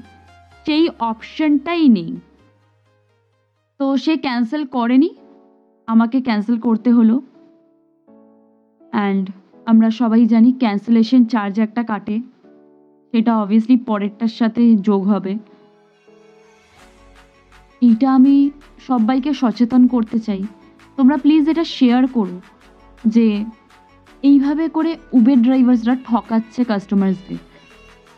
সেই 0.65 0.89
অপশনটাই 0.99 1.87
নেই। 1.87 2.15
তো 3.77 3.97
সে 3.97 4.17
ক্যান্সেল 4.17 4.65
করেনি? 4.65 5.09
আমাকে 5.87 6.21
ক্যান্সেল 6.21 6.59
করতে 6.59 6.91
হলো। 6.91 7.21
অ্যান্ড 8.93 9.29
আমরা 9.65 9.89
সবাই 9.91 10.25
জানি 10.25 10.51
ক্যান্সেলেশন 10.51 11.25
চার্জ 11.25 11.59
একটা 11.59 11.83
কাটে। 11.83 12.19
সেটা 13.13 13.37
অবভিয়াসলি 13.37 13.77
পরেরটার 13.77 14.33
সাথে 14.39 14.75
যোগ 14.77 15.01
হবে। 15.07 15.37
এইটা 17.81 18.07
আমি 18.13 18.49
সবাইকে 18.87 19.33
সচেতন 19.33 19.87
করতে 19.87 20.19
চাই। 20.19 20.41
তোমরা 20.97 21.17
প্লিজ 21.17 21.49
এটা 21.49 21.63
শেয়ার 21.63 22.07
করো 22.07 22.41
যে 23.05 23.27
এইভাবে 24.23 24.69
করে 24.69 24.97
উবের 25.13 25.41
ড্রাইভার্সরা 25.41 25.95
ঠকাচ্ছে 25.95 26.63
কাস্টমার্সদের 26.63 27.41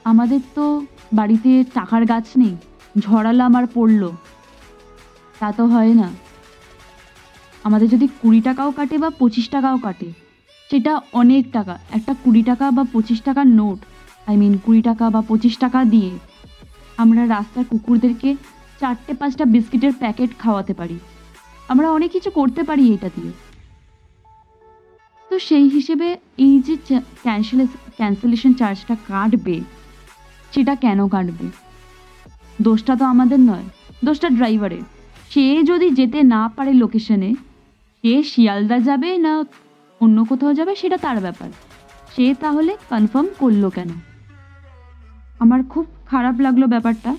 আমাদের 0.03 0.39
তো 0.55 0.65
বাড়িতে 1.13 1.51
টাকার 1.73 2.05
গাছ 2.05 2.27
নেই 2.37 2.55
ঝড়ালাম 2.99 3.55
আর 3.55 3.65
পড়ল। 3.73 4.03
তা 5.39 5.51
তো 5.51 5.63
হয় 5.65 5.93
না। 5.93 6.09
আমাদের 7.63 7.87
যদি 7.89 8.07
কুড়ি 8.21 8.41
টাকাও 8.41 8.71
কাটে 8.71 8.95
বা 8.97 9.09
পঁচিশ 9.19 9.45
টাকাও 9.49 9.77
কাটে 9.77 10.24
সেটা 10.69 10.93
অনেক 11.21 11.43
টাকা। 11.51 11.75
একটা 11.97 12.13
কুড়ি 12.23 12.41
টাকা 12.49 12.65
বা 12.77 12.83
পঁচিশ 12.93 13.19
টাকার 13.27 13.47
নোট 13.59 13.79
আই 14.29 14.35
মিন 14.41 14.53
কুড়ি 14.65 14.81
টাকা 14.89 15.05
বা 15.15 15.21
পঁচিশ 15.29 15.55
টাকা 15.63 15.79
দিয়ে 15.93 16.11
আমরা 16.97 17.21
রাস্তার 17.35 17.65
কুকুরদেরকে 17.71 18.29
চারটে 18.81 19.11
পাঁচটা 19.19 19.45
বিস্কিটের 19.53 19.93
প্যাকেট 20.01 20.31
খাওয়াতে 20.41 20.73
পারি। 20.79 20.97
আমরা 21.71 21.87
অনেক 21.97 22.09
কিছু 22.15 22.29
করতে 22.39 22.61
পারি 22.69 22.83
এটা 22.95 23.09
দিয়ে। 23.15 23.31
তো 25.31 25.35
সেই 25.47 25.67
হিসেবে 25.75 26.07
এই 26.45 26.55
যে 26.65 26.75
ক্যান্সেলে 27.25 27.65
ক্যান্সেলেশন 27.97 28.51
চার্জটা 28.59 28.95
কাটবে, 29.09 29.57
সেটা 30.53 30.73
কেন 30.83 30.99
কাটবে? 31.13 31.47
দোষটা 32.65 32.93
তো 32.99 33.03
আমাদের 33.13 33.39
নয়, 33.49 33.67
দোষটা 34.05 34.27
ড্রাইভারের 34.37 34.83
সে 35.31 35.43
যদি 35.69 35.87
যেতে 35.99 36.19
না 36.33 36.41
পারে 36.55 36.71
লোকেশনে 36.81 37.29
সে 38.03 38.13
শিয়ালদা 38.31 38.77
যাবে 38.87 39.09
না 39.25 39.33
অন্য 40.05 40.25
কোথাও 40.25 40.53
যাবে, 40.53 40.75
সেটা 40.75 40.97
তার 40.97 41.19
ব্যাপার। 41.19 41.49
সে 42.15 42.35
তাহলে 42.39 42.77
কনফার্ম 42.89 43.27
করল 43.39 43.69
কেন? 43.69 43.89
আমার 45.39 45.63
খুব 45.63 45.85
খারাপ 46.07 46.35
লাগল 46.39 46.65
ব্যাপারটা। 46.65 47.15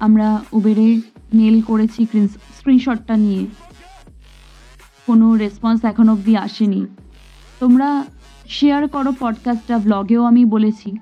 আমরা 0.00 0.28
উবেরে 0.52 1.00
মেল 1.34 1.62
করেছি 1.62 2.06
স্ক্রিনশটটা 2.28 3.16
নিয়ে। 3.16 3.46
কোনো 5.06 5.36
রেসপন্স 5.36 5.84
এখন 5.84 6.08
অবধি 6.08 6.36
আসেনি। 6.36 6.86
তোমরা 7.60 8.04
শেয়ার 8.48 8.88
করো 8.88 9.12
পডকাস্টটা 9.20 9.78
ব্লগেও 9.78 10.24
আমি 10.24 10.44
বলেছি। 10.44 10.96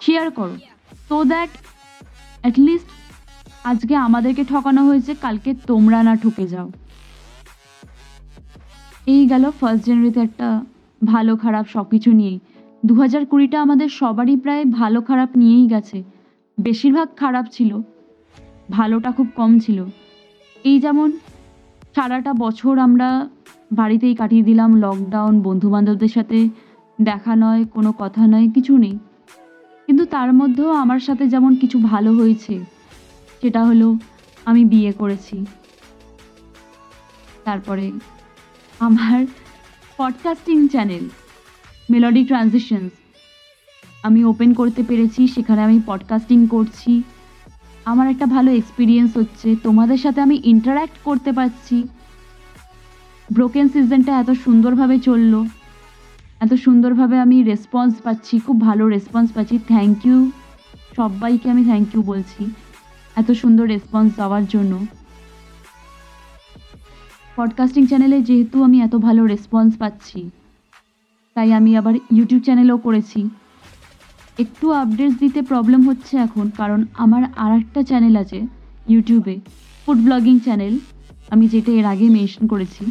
শেয়ার 0.00 0.30
করো। 0.30 0.56
সো 1.08 1.24
দ্যাট 1.24 1.50
অ্যাটলিস্ট 2.40 2.86
আজকে 3.64 3.96
আমাদেরকে 3.96 4.44
ঠকানো 4.44 4.86
হয়েছে, 4.86 5.14
কালকে 5.14 5.54
তোমরা 5.66 6.02
না 6.02 6.16
ঠকে 6.16 6.46
যাও। 6.46 6.70
এই 9.06 9.22
গেল 9.26 9.50
ফার্স্ট 9.50 9.82
জানুয়ারিতে 9.86 10.20
একটা 10.20 10.48
ভালো 11.02 11.36
খারাপ 11.36 11.64
সব 11.74 11.86
কিছু 11.90 12.10
নিয়েই। 12.12 12.38
দু 12.84 12.94
হাজার 12.94 13.26
কুড়িটা 13.26 13.60
আমাদের 13.60 13.88
সবারই 13.88 14.36
প্রায় 14.36 14.64
ভালো 14.64 15.02
খারাপ 15.02 15.30
নিয়েই 15.36 15.66
গেছে। 15.68 16.02
বেশিরভাগ 16.58 17.08
খারাপ 17.16 17.46
ছিল, 17.52 17.70
ভালোটা 18.70 19.10
খুব 19.12 19.28
কম 19.36 19.58
ছিল। 19.58 19.84
এই 20.64 20.78
যেমন 20.80 21.08
সারাটা 21.94 22.32
বছর 22.32 22.78
আমরা 22.78 23.28
বাড়িতেই 23.72 24.14
কাটিয়ে 24.14 24.42
দিলাম 24.42 24.76
লকডাউন 24.76 25.42
বন্ধুবান্ধবদের 25.42 26.08
সাথে 26.08 26.48
দেখা 26.98 27.36
নয়, 27.36 27.64
কোনো 27.64 27.92
কথা 27.98 28.26
নয়, 28.26 28.48
কিছু 28.54 28.78
নেই। 28.78 28.98
কিন্তু 29.86 30.04
তার 30.04 30.32
মধ্যেও 30.32 30.70
আমার 30.70 30.98
সাথে 30.98 31.28
যেমন 31.28 31.54
কিছু 31.56 31.78
ভালো 31.78 32.12
হয়েছে, 32.12 32.54
সেটা 33.40 33.64
হলো 33.64 33.96
আমি 34.46 34.64
বিয়ে 34.64 34.92
করেছি। 34.92 35.44
তারপরে 37.44 37.90
আমার 38.82 39.26
পডকাস্টিং 39.98 40.68
চ্যানেল 40.68 41.08
মেলোডি 41.90 42.24
ট্রানজিশনস 42.24 42.92
আমি 44.02 44.24
ওপেন 44.24 44.54
করতে 44.54 44.82
পেরেছি, 44.82 45.26
সেখানে 45.26 45.62
আমি 45.62 45.80
পডকাস্টিং 45.86 46.46
করছি। 46.46 47.02
আমার 47.84 48.06
একটা 48.10 48.26
ভালো 48.26 48.50
এক্সপিরিয়েন্স 48.52 49.16
হচ্ছে, 49.16 49.56
তোমাদের 49.62 49.96
সাথে 49.96 50.20
আমি 50.20 50.40
ইন্টারাক্ট 50.44 50.96
করতে 51.04 51.32
পারছি। 51.32 51.82
ব্রোকেন 53.32 53.68
সিজনটা 53.68 54.20
এত 54.20 54.30
সুন্দরভাবে 54.30 54.98
চলল, 54.98 55.44
এত 56.40 56.54
সুন্দরভাবে 56.54 57.18
আমি 57.20 57.42
রেসপন্স 57.42 57.94
পাচ্ছি, 58.00 58.38
খুব 58.38 58.60
ভালো 58.60 58.88
রেসপন্স 58.88 59.32
পাচ্ছি। 59.32 59.58
থ্যাংক 59.58 60.06
ইউ 60.06 60.30
সবাইকে 60.96 61.50
আমি 61.50 61.64
থ্যাংক 61.64 61.94
ইউ 61.94 62.02
বলছি, 62.02 62.42
এত 63.16 63.30
সুন্দর 63.32 63.66
রেসপন্স 63.66 64.16
দেওয়ার 64.16 64.46
জন্য। 64.46 64.86
পডকাস্টিং 67.38 67.82
চ্যানেলে 67.90 68.18
যেহেতু 68.28 68.56
আমি 68.66 68.78
এত 68.86 68.94
ভালো 69.06 69.22
রেসপন্স 69.32 69.70
পাচ্ছি, 69.82 70.20
তাই 71.36 71.48
আমি 71.58 71.70
আবার 71.80 71.94
ইউটিউব 72.16 72.42
চ্যানেলও 72.46 72.78
করেছি। 72.86 73.20
একটু 74.38 74.66
আপডেটস 74.82 75.16
দিতে 75.22 75.40
প্রবলেম 75.50 75.80
হচ্ছে 75.88 76.14
এখন, 76.26 76.46
কারণ 76.60 76.80
আমার 77.04 77.22
আর 77.44 77.52
একটা 77.60 77.80
চ্যানেল 77.90 78.14
আছে 78.22 78.38
ইউটিউবে 78.92 79.34
ফুড 79.82 79.98
ব্লগিং 80.06 80.36
চ্যানেল 80.46 80.74
আমি 81.32 81.44
যেটা 81.52 81.72
এর 81.78 81.86
আগে 81.92 82.06
মেনশন 82.16 82.44
করেছি 82.52 82.82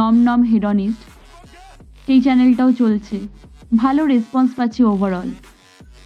নম 0.00 0.14
নম 0.28 0.40
হেডনিস্ট 0.50 1.02
সেই 2.04 2.20
চ্যানেলটাও 2.26 2.70
চলছে, 2.80 3.16
ভালো 3.82 4.02
রেসপন্স 4.12 4.50
পাচ্ছি 4.58 4.80
ওভারঅল 4.92 5.30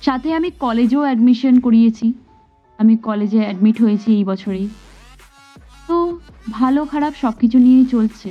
সাথে 0.07 0.29
আমি 0.39 0.49
কলেজেও 0.65 1.03
অ্যাডমিশন 1.07 1.55
করিয়েছি, 1.67 2.07
আমি 2.79 2.95
কলেজে 3.09 3.41
অ্যাডমিট 3.47 3.77
হয়েছি 3.85 4.09
এই 4.19 4.25
বছরেই। 4.31 4.67
তো 5.89 5.97
ভালো 6.51 6.81
খারাপ 6.85 7.13
সব 7.23 7.35
কিছু 7.41 7.59
নিয়েই 7.59 7.87
চলছে। 7.95 8.29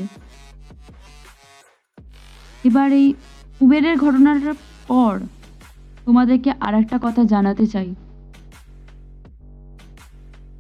এবার 2.64 2.90
এই 2.92 3.08
উবেরের 3.62 3.96
ঘটনাটার 3.98 4.56
পর 4.88 5.16
তোমাদেরকে 6.06 6.50
আর 6.66 6.74
একটা 6.82 6.98
কথা 7.06 7.22
জানাতে 7.24 7.66
চাই। 7.74 7.90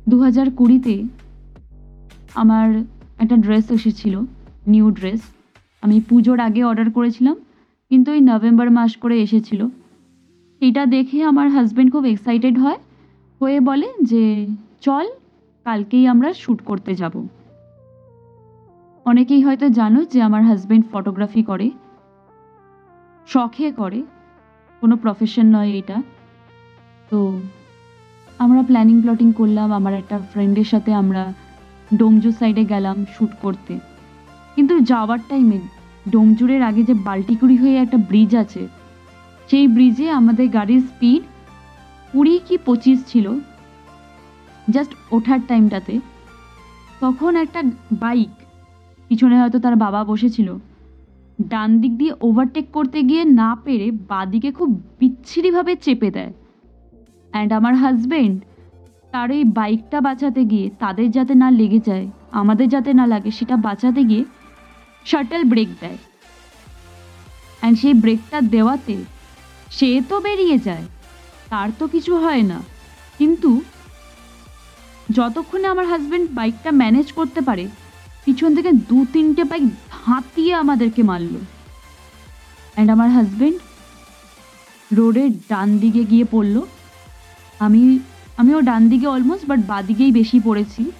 দু 0.09 0.17
হাজার 0.25 0.47
কুড়িতে 0.51 0.95
আমার 2.41 2.67
একটা 3.23 3.35
ড্রেস 3.35 3.71
এসেছিল, 3.71 4.15
নিউ 4.67 4.87
ড্রেস। 4.91 5.21
আমি 5.83 5.97
পুজোর 6.09 6.39
আগে 6.39 6.61
অর্ডার 6.63 6.89
করেছিলাম, 6.91 7.35
কিন্তু 7.89 8.07
ওই 8.11 8.21
নভেম্বর 8.31 8.67
মাস 8.77 8.91
করে 8.97 9.15
এসেছিল। 9.25 9.61
এটা 10.61 10.83
দেখে 10.85 11.23
আমার 11.23 11.47
হাজব্যান্ড 11.49 11.89
খুব 11.93 12.05
এক্সাইটেড 12.05 12.55
হয়, 12.63 12.79
হয়ে 13.41 13.59
বলে 13.59 13.87
যে, 14.11 14.23
চল, 14.81 15.05
কালকেই 15.65 16.07
আমরা 16.07 16.33
শ্যুট 16.33 16.59
করতে 16.69 16.91
যাব। 16.95 17.15
অনেকেই 19.09 19.41
হয়তো 19.47 19.65
জানো 19.79 19.99
যে 20.11 20.19
আমার 20.27 20.43
হাজব্যান্ড 20.49 20.85
ফটোগ্রাফি 20.91 21.41
করে, 21.49 21.67
শখে 23.27 23.67
করে, 23.71 23.99
কোনো 24.81 24.95
প্রফেশন 25.03 25.45
নয় 25.55 25.71
এটা। 25.81 25.97
তো 27.09 27.19
আমরা 28.43 28.61
প্ল্যানিং 28.69 28.97
প্লটিং 29.03 29.29
করলাম, 29.39 29.69
আমার 29.79 29.93
একটা 30.01 30.15
ফ্রেন্ডের 30.31 30.67
সাথে 30.73 30.91
আমরা 31.01 31.23
ডোমজু 31.99 32.31
সাইডে 32.39 32.63
গেলাম 32.73 32.97
শ্যুট 33.13 33.33
করতে। 33.43 33.73
কিন্তু 34.55 34.73
যাওয়ার 34.91 35.19
টাইমে 35.29 35.59
ডোমজুরের 36.13 36.61
আগে 36.69 36.81
যে 36.89 36.95
বাল্টিকুড়ি 37.07 37.55
হয়ে 37.61 37.77
একটা 37.83 37.97
ব্রিজ 38.09 38.31
আছে, 38.43 38.63
সেই 39.49 39.65
ব্রিজে 39.75 40.07
আমাদের 40.19 40.47
গাড়ির 40.57 40.81
স্পিড 40.89 41.23
কুড়ি 42.11 42.35
কি 42.47 42.55
পঁচিশ 42.67 42.97
ছিল 43.11 43.27
জাস্ট 44.73 44.91
ওঠার 45.15 45.39
টাইমটাতে 45.49 45.93
তখন 47.01 47.31
একটা 47.43 47.59
বাইক 48.03 48.33
পিছনে 49.07 49.35
হয়তো 49.41 49.57
তার 49.65 49.75
বাবা 49.85 50.01
বসেছিল। 50.11 50.49
ডান 51.51 51.69
দিক 51.81 51.93
দিয়ে 52.01 52.13
ওভারটেক 52.27 52.65
করতে 52.75 52.99
গিয়ে 53.09 53.23
না 53.41 53.49
পেরে 53.65 53.87
বাদিকে 54.11 54.49
খুব 54.57 54.69
বিচ্ছিরিভাবে 54.99 55.73
চেপে 55.85 56.09
দেয়। 56.17 56.31
অ্যান্ড 57.31 57.51
আমার 57.59 57.73
হাজবেন্ড 57.81 58.37
তার 59.13 59.29
এই 59.37 59.43
বাইকটা 59.57 59.97
বাঁচাতে 60.07 60.41
গিয়ে, 60.51 60.67
তাদের 60.83 61.07
যাতে 61.15 61.33
না 61.41 61.47
লেগে 61.59 61.79
যায়, 61.89 62.05
আমাদের 62.41 62.67
যাতে 62.73 62.91
না 62.99 63.05
লাগে, 63.13 63.31
সেটা 63.31 63.55
বাঁচাতে 63.67 64.01
গিয়ে 64.09 64.23
শাটল 65.05 65.41
ব্রেক 65.51 65.69
দেয়। 65.81 65.97
অ্যান্ড 67.59 67.75
সেই 67.81 67.95
ব্রেকটা 68.03 68.37
দেওয়াতে 68.53 68.95
সে 69.77 69.89
তো 70.09 70.15
বেরিয়ে 70.25 70.57
যায়, 70.67 70.85
তার 71.51 71.69
তো 71.79 71.83
কিছু 71.93 72.11
হয় 72.23 72.43
না। 72.51 72.59
কিন্তু 73.19 73.51
যতক্ষণে 75.17 75.67
আমার 75.73 75.85
হাজব্যান্ড 75.91 76.27
বাইকটা 76.37 76.69
ম্যানেজ 76.81 77.07
করতে 77.17 77.41
পারে 77.41 77.65
পিছন 78.27 78.55
থেকে 78.55 78.71
দু 78.71 79.05
তিনটে 79.13 79.43
বাইক 79.43 79.63
ধাঁতিয়ে 79.91 80.53
আমাদেরকে 80.53 81.03
মারল। 81.03 81.35
অ্যান্ড 82.73 82.91
আমার 82.91 83.09
হাজব্যান্ড 83.09 83.59
রোডের 84.97 85.31
ডান 85.49 85.77
দিকে 85.77 86.03
গিয়ে 86.03 86.25
পড়ল। 86.31 86.61
আমি, 87.59 87.99
আমিও 88.37 88.61
ডান 88.61 88.89
দিকে 88.89 89.07
অলমোস্ট 89.07 89.45
বাট 89.47 89.59
বাদিকেই 89.67 90.11
বেশি 90.11 90.39
পড়েছি। 90.39 90.91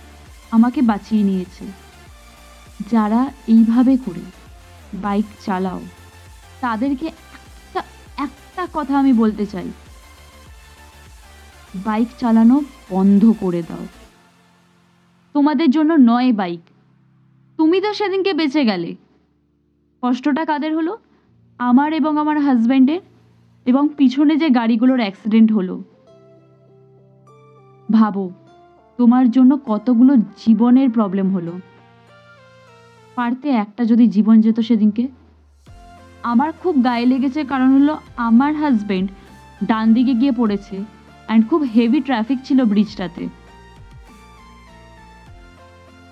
আমাকে 0.51 0.81
বাঁচিয়ে 0.81 1.23
নিয়েছে। 1.23 1.65
যারা 2.91 3.21
এইভাবে 3.47 3.97
করে 4.05 4.23
বাইক 4.93 5.25
চালাও, 5.45 5.81
তাদেরকে 6.61 7.07
একটা 7.07 7.81
একটা 8.17 8.67
কথা 8.73 8.99
আমি 8.99 9.13
বলতে 9.13 9.45
চাই। 9.45 9.71
বাইক 11.85 12.07
চালানো 12.19 12.61
বন্ধ 12.89 13.33
করে 13.39 13.61
দাও। 13.61 13.85
তোমাদের 15.33 15.69
জন্য 15.71 15.91
নয় 16.11 16.31
বাইক 16.33 16.59
তুমি 17.57 17.81
তো 17.81 17.93
সেদিনকে 17.93 18.33
বেঁচে 18.33 18.65
গেলে। 18.65 18.95
কষ্টটা 20.03 20.45
কাদের 20.45 20.75
হলো? 20.75 20.97
আমার 21.59 21.93
এবং 21.93 22.17
আমার 22.17 22.37
হাজব্যান্ডের 22.37 23.01
এবং 23.65 23.89
পিছনে 23.97 24.35
যে 24.37 24.49
গাড়িগুলোর 24.49 24.99
অ্যাক্সিডেন্ট 24.99 25.51
হলো। 25.51 25.83
ভাবো, 27.91 28.31
তোমার 28.97 29.31
জন্য 29.31 29.59
কতগুলো 29.65 30.15
জীবনের 30.15 30.89
প্রবলেম 30.89 31.35
হলো। 31.35 31.59
পারতে 33.15 33.49
একটা 33.49 33.85
যদি 33.85 34.07
জীবন 34.07 34.41
যেত 34.41 34.59
সেদিনকে। 34.59 35.07
আমার 36.23 36.51
খুব 36.63 36.83
গায়ে 36.83 37.05
লেগেছে 37.05 37.43
কারণ 37.43 37.81
হলো 37.81 37.97
আমার 38.17 38.53
হাজব্যান্ড 38.53 39.09
ডান 39.65 39.93
দিকে 39.93 40.13
গিয়ে 40.13 40.31
পড়েছে 40.31 40.83
অ্যান্ড 41.25 41.49
খুব 41.49 41.61
হেভি 41.75 42.01
ট্রাফিক 42.01 42.39
ছিল 42.43 42.65
ব্রিজটাতে 42.65 43.29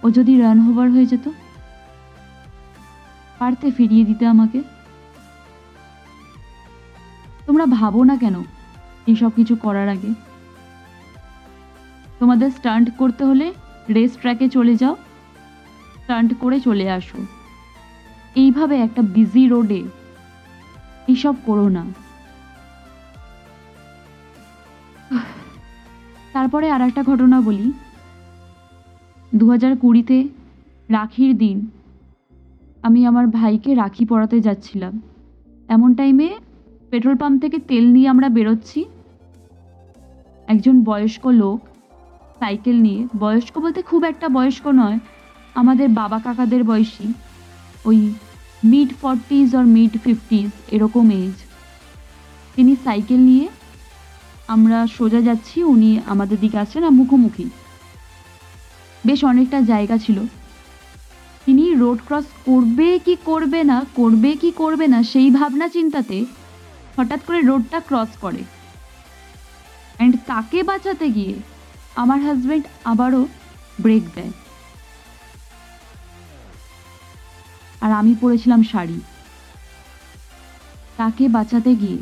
ও 0.05 0.11
যদি 0.11 0.41
রান 0.41 0.69
ওভার 0.69 0.91
হয়ে 0.91 1.05
যেত? 1.05 1.29
পারতে 3.39 3.71
ফিরিয়ে 3.71 4.05
দিতে 4.05 4.27
আমাকে? 4.27 4.63
তোমরা 7.45 7.65
ভাবো 7.65 8.03
না 8.03 8.17
কেন 8.17 8.35
এইসব 9.07 9.31
কিছু 9.35 9.55
করার 9.55 9.89
আগে? 9.89 10.13
তোমাদের 12.19 12.49
স্টান্ট 12.51 12.97
করতে 12.97 13.23
হলে 13.23 13.53
রেস 13.89 14.11
ট্র্যাকে 14.17 14.49
চলে 14.49 14.75
যাও 14.75 14.95
স্টান্ট 16.03 16.33
করে 16.39 16.59
চলে 16.59 16.91
আসো। 16.91 17.17
এইভাবে 18.35 18.75
একটা 18.75 19.01
বিজি 19.01 19.47
রোডে 19.47 19.83
এইসব 21.07 21.35
করো 21.45 21.69
না। 21.69 21.85
তারপরে 26.33 26.71
আর 26.71 26.81
একটা 26.81 27.03
ঘটনা 27.03 27.41
বলি। 27.41 27.71
দু 29.39 29.45
হাজার 29.53 29.73
কুড়িতে 29.81 30.17
রাখির 30.89 31.31
দিন 31.43 31.57
আমি 32.87 32.99
আমার 33.09 33.25
ভাইকে 33.37 33.71
রাখি 33.81 34.03
পরাতে 34.11 34.37
যাচ্ছিলাম। 34.47 34.93
এমন 35.69 35.89
টাইমে 35.99 36.29
পেট্রোল 36.91 37.15
পাম্প 37.21 37.37
থেকে 37.43 37.57
তেল 37.69 37.85
নিয়ে 37.95 38.07
আমরা 38.13 38.27
বেরোচ্ছি। 38.37 38.79
একজন 40.47 40.75
বয়স্ক 40.89 41.23
লোক 41.41 41.59
সাইকেল 42.39 42.77
নিয়ে। 42.85 43.01
বয়স্ক 43.23 43.53
বলতে 43.63 43.79
খুব 43.89 44.01
একটা 44.11 44.27
বয়স্ক 44.37 44.65
নয়, 44.81 44.97
আমাদের 45.55 45.87
বাবা 45.99 46.17
কাকাদের 46.25 46.61
বয়সী। 46.69 47.07
ওই 47.85 47.99
মিড 48.71 48.89
ফর্টিজ 49.01 49.49
আর 49.59 49.65
মিড 49.75 49.93
ফিফটিজ 50.03 50.49
এরকম 50.75 51.05
এজ 51.23 51.35
তিনি 52.55 52.73
সাইকেল 52.85 53.21
নিয়ে 53.29 53.45
আমরা 54.53 54.77
সোজা 54.97 55.21
যাচ্ছি, 55.27 55.57
উনি 55.73 55.89
আমাদের 56.13 56.37
দিকে 56.43 56.57
আসছেন 56.63 56.81
আর 56.87 56.93
মুখোমুখি। 56.99 57.47
বেশ 59.05 59.19
অনেকটা 59.25 59.59
জায়গা 59.61 59.97
ছিল। 59.97 60.17
তিনি 61.45 61.73
রোড 61.73 61.99
ক্রস 62.07 62.27
করবে 62.45 62.99
কি 63.05 63.15
করবে 63.25 63.63
না, 63.63 63.85
করবে 63.95 64.31
কি 64.41 64.49
করবে 64.51 64.85
না, 64.87 65.03
সেই 65.03 65.29
ভাবনা 65.29 65.67
চিন্তাতে 65.67 66.25
হঠাৎ 66.97 67.21
করে 67.27 67.39
রোডটা 67.41 67.79
ক্রস 67.79 68.11
করে। 68.21 68.41
অ্যান্ড 69.97 70.15
তাকে 70.27 70.63
বাঁচাতে 70.63 71.05
গিয়ে 71.09 71.33
আমার 71.95 72.19
হাজব্যান্ড 72.19 72.65
আবারও 72.85 73.21
ব্রেক 73.81 74.03
দেয়। 74.15 74.31
আর 77.81 77.91
আমি 77.91 78.15
পরেছিলাম 78.21 78.63
শাড়ি। 78.63 78.97
তাকে 80.97 81.23
বাঁচাতে 81.27 81.71
গিয়ে 81.75 81.99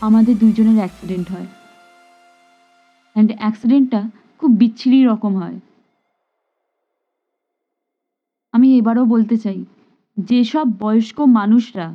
আমাদের 0.00 0.34
দুইজনের 0.38 0.78
অ্যাক্সিডেন্ট 0.78 1.26
হয়। 1.32 1.48
অ্যান্ড 3.14 3.30
অ্যাক্সিডেন্টটা 3.38 4.02
খুব 4.42 4.54
বিচ্ছিরি 4.60 5.00
রকম 5.10 5.32
হয়। 5.42 5.58
আমি 8.54 8.68
এবারও 8.78 9.04
বলতে 9.14 9.36
চাই, 9.44 9.60
যেসব 10.16 10.66
বয়স্ক 10.82 11.18
মানুষরা 11.38 11.88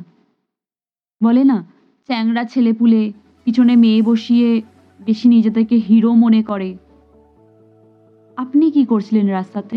বলে 1.20 1.42
না, 1.50 1.58
চ্যাংড়া 2.08 2.42
ছেলেপুলে 2.52 3.02
পিছনে 3.46 3.74
মেয়ে 3.82 4.00
বসিয়ে 4.02 4.48
বেশি 5.00 5.26
নিজেদেরকে 5.34 5.76
হিরো 5.86 6.10
মনে 6.24 6.40
করে, 6.50 6.70
আপনি 8.36 8.64
কি 8.74 8.82
করছিলেন 8.84 9.26
রাস্তাতে? 9.38 9.76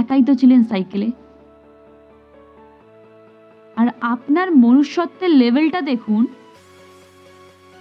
একাই 0.00 0.22
তো 0.28 0.32
ছিলেন 0.40 0.60
সাইকেলে। 0.70 1.08
আর 3.76 3.88
আপনার 4.14 4.48
মনুষ্যত্বের 4.64 5.32
লেভেলটা 5.40 5.80
দেখুন, 5.90 6.22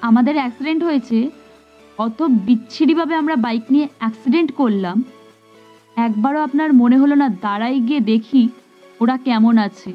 আমাদের 0.02 0.36
অ্যাক্সিডেন্ট 0.39 0.84
হয়েছে 0.89 1.19
অত 2.04 2.20
বিচ্ছিরিভাবে 2.48 3.14
আমরা 3.16 3.36
বাইক 3.46 3.66
নিয়ে 3.74 3.88
অ্যাক্সিডেন্ট 4.00 4.50
করলাম। 4.52 4.98
একবারও 5.98 6.40
আপনার 6.48 6.70
মনে 6.82 6.98
হলো 6.98 7.16
না, 7.16 7.28
দাঁড়াই 7.46 7.78
গিয়ে 7.88 8.02
দেখি 8.12 8.42
ওরা 9.02 9.16
কেমন 9.18 9.56
আছে। 9.68 9.92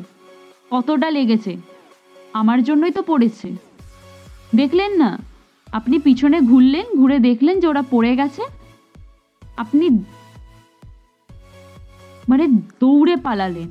কতটা 0.70 1.08
লেগেছে। 1.10 1.52
আমার 2.32 2.58
জন্যই 2.68 2.92
তো 2.98 3.02
পড়েছে। 3.02 3.48
দেখলেন 4.54 4.92
না? 5.02 5.10
আপনি 5.72 5.96
পিছনে 5.98 6.38
ঘুরলেন, 6.40 6.86
ঘুরে 6.96 7.16
দেখলেন 7.18 7.56
যে 7.60 7.66
ওরা 7.66 7.82
পড়ে 7.90 8.12
গেছে? 8.16 8.42
আপনি 9.56 9.86
মানে 12.30 12.44
দৌড়ে 12.80 13.14
পালালেন। 13.16 13.68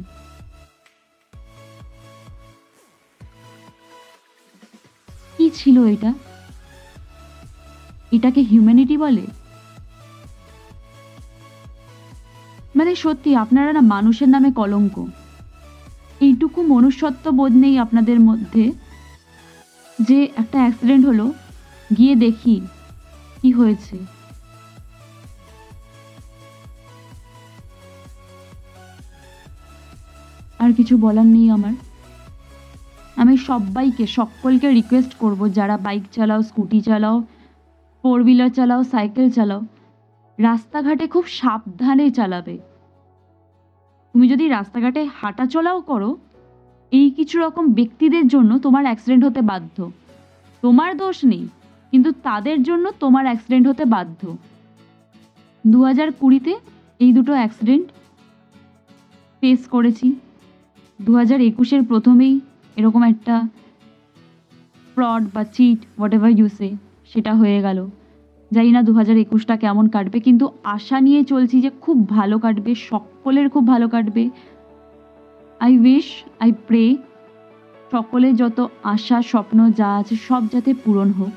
কি 5.38 5.46
ছিল 5.60 5.78
এটা? 5.96 6.12
এটাকে 8.16 8.42
হিউম্যানিটি 8.42 8.96
বলে? 8.98 9.26
মানে 12.76 12.92
সত্যি, 12.96 13.30
আপনারা 13.36 13.72
না 13.74 13.82
মানুষের 13.94 14.30
নামে 14.30 14.50
কলঙ্ক। 14.52 14.96
এইটুকু 16.22 16.60
মনুষ্যত্ব 16.74 17.26
বোধ 17.32 17.54
নেই 17.64 17.76
আপনাদের 17.80 18.20
মধ্যে 18.20 18.64
যে 20.00 20.20
একটা 20.36 20.58
অ্যাক্সিডেন্ট 20.60 21.04
হলো, 21.06 21.26
গিয়ে 21.98 22.14
দেখি 22.16 22.56
কি 23.42 23.50
হয়েছে। 23.52 23.98
আর 30.60 30.70
কিছু 30.74 30.94
বলার 30.98 31.28
নেই 31.36 31.48
আমার। 31.50 31.76
আমি 33.16 33.34
সবাইকে, 33.38 34.04
সকলকে 34.08 34.68
রিকোয়েস্ট 34.70 35.14
করব, 35.14 35.42
যারা 35.58 35.76
বাইক 35.78 36.04
চালাও 36.12 36.42
স্কুটি 36.42 36.80
চালাও 36.82 37.18
ফোর 38.06 38.22
হুইলার 38.26 38.52
চালাও, 38.58 38.82
সাইকেল 38.94 39.28
চালাও, 39.38 39.62
রাস্তাঘাটে 40.40 41.06
খুব 41.14 41.26
সাবধানে 41.40 42.08
চালাবে। 42.18 42.56
তুমি 44.12 44.26
যদি 44.34 44.46
রাস্তাঘাটে 44.48 45.02
হাঁটা 45.18 45.46
চলাও 45.54 45.80
করো, 45.90 46.10
এই 46.92 47.08
কিছু 47.18 47.36
রকম 47.46 47.64
ব্যক্তিদের 47.80 48.26
জন্য 48.34 48.52
তোমার 48.66 48.84
অ্যাক্সিডেন্ট 48.88 49.24
হতে 49.28 49.42
বাধ্য। 49.52 49.78
তোমার 50.64 50.92
দোষ 51.04 51.18
নেই, 51.32 51.44
কিন্তু 51.94 52.10
তাদের 52.28 52.58
জন্য 52.68 52.86
তোমার 53.04 53.26
অ্যাক্সিডেন্ট 53.30 53.66
হতে 53.70 53.84
বাধ্য। 53.96 54.22
দু 55.66 55.80
হাজার 55.88 56.10
কুড়িতে 56.20 56.54
এই 57.00 57.12
দুটো 57.18 57.34
অ্যাক্সিডেন্ট 57.40 57.88
ফেস 59.40 59.62
করেছি। 59.74 60.08
দু 61.00 61.12
হাজার 61.20 61.40
একুশের 61.50 61.82
প্রথমেই 61.90 62.36
এরকম 62.78 63.02
একটা 63.12 63.36
ফ্রড 64.94 65.24
বা 65.34 65.44
চিট 65.56 65.80
হোয়াট 65.98 66.12
এভার 66.18 66.34
ইউসে 66.40 66.70
সেটা 67.12 67.32
হয়ে 67.42 67.60
গেল। 67.66 67.80
জানি 68.52 68.72
না 68.76 68.82
দু 68.88 68.92
হাজার 69.00 69.18
একুশটা 69.26 69.56
কেমন 69.64 69.86
কাটবে, 69.96 70.18
কিন্তু 70.28 70.46
আশা 70.76 70.98
নিয়ে 71.08 71.22
চলছি 71.32 71.56
যে 71.66 71.70
খুব 71.84 71.98
ভালো 72.18 72.36
কাটবে, 72.44 72.72
সকলের 72.92 73.48
খুব 73.54 73.64
ভালো 73.74 73.88
কাটবে। 73.94 74.24
আই 75.66 75.72
উইশ 75.84 76.08
আই 76.44 76.52
প্রে 76.68 76.84
সকলের 77.94 78.34
যত 78.42 78.60
আশা, 78.94 79.18
স্বপ্ন 79.32 79.58
যা 79.80 79.90
আছে 80.00 80.16
সব 80.28 80.42
যাতে 80.54 80.72
পূরণ 80.84 81.10
হোক। 81.20 81.34